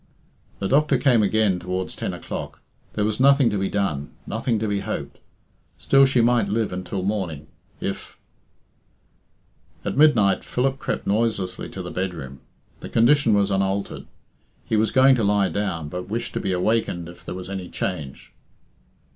The 0.57 0.67
doctor 0.67 0.97
came 0.97 1.21
again 1.21 1.59
towards 1.59 1.95
ten 1.95 2.11
o'clock. 2.11 2.59
There 2.93 3.05
was 3.05 3.19
nothing 3.19 3.51
to 3.51 3.57
be 3.59 3.69
done; 3.69 4.09
nothing 4.25 4.57
to 4.57 4.67
be 4.67 4.79
hoped; 4.79 5.19
still 5.77 6.07
she 6.07 6.21
might 6.21 6.49
live 6.49 6.73
until 6.73 7.03
morning, 7.03 7.45
if 7.79 8.17
At 9.85 9.95
midnight 9.97 10.43
Philip 10.43 10.79
crept 10.79 11.05
noiselessly 11.05 11.69
to 11.69 11.83
the 11.83 11.91
bedroom. 11.91 12.39
The 12.79 12.89
condition 12.89 13.35
was 13.35 13.51
unaltered. 13.51 14.07
He 14.65 14.75
was 14.75 14.89
going 14.89 15.13
to 15.17 15.23
lie 15.23 15.49
down, 15.49 15.87
but 15.87 16.09
wished 16.09 16.33
to 16.33 16.39
be 16.39 16.51
awakened 16.51 17.07
if 17.07 17.23
there 17.23 17.35
was 17.35 17.47
any 17.47 17.69
change. 17.69 18.33